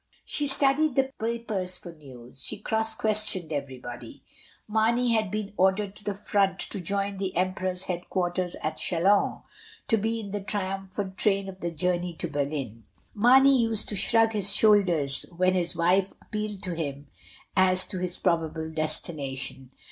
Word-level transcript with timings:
She 0.25 0.47
studied 0.47 0.95
the 0.95 1.11
papers 1.19 1.77
for 1.77 1.93
news; 1.93 2.43
she 2.43 2.57
cross 2.57 2.95
questioned 2.95 3.53
everybody. 3.53 4.23
Mamey 4.67 5.13
had 5.13 5.29
been 5.29 5.53
ordered 5.57 5.95
to 5.95 6.03
the 6.03 6.15
front 6.15 6.57
to 6.71 6.81
join 6.81 7.19
the 7.19 7.35
emperor's 7.37 7.83
head 7.85 8.09
quarters 8.09 8.55
at 8.63 8.77
Chylous, 8.77 9.43
to 9.87 9.97
be 9.97 10.19
in 10.19 10.31
the 10.31 10.39
triumphant 10.41 11.17
train 11.17 11.47
of 11.47 11.59
the 11.59 11.69
joumey 11.69 12.17
to 12.17 12.27
Berlin. 12.27 12.85
Marney 13.13 13.61
used 13.61 13.89
to 13.89 13.95
shmg 13.95 14.33
his 14.33 14.51
shoulders 14.51 15.27
when 15.29 15.53
his 15.53 15.75
wife 15.75 16.13
appealed 16.19 16.63
to 16.63 16.73
him 16.73 17.05
as 17.55 17.85
to 17.85 17.99
his 17.99 18.17
probable 18.17 18.71
destination. 18.71 19.69